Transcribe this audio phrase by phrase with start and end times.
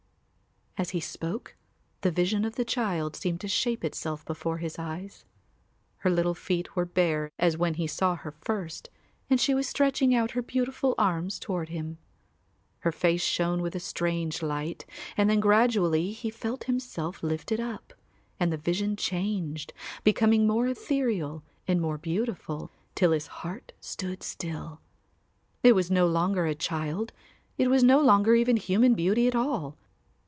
[0.77, 1.55] As he spoke
[1.99, 5.25] the vision of the child seemed to shape itself before his eyes.
[5.97, 8.89] Her little feet were bare as when he saw her first
[9.29, 11.97] and she was stretching out her beautiful arms toward him.
[12.79, 14.85] Her face shone with a strange light
[15.17, 17.93] and then gradually he felt himself lifted up
[18.39, 19.73] and the vision changed,
[20.05, 24.79] becoming more ethereal and more beautiful, till his heart stood still.
[25.61, 27.11] It was no longer a child,
[27.57, 29.75] it was no longer even human beauty at all.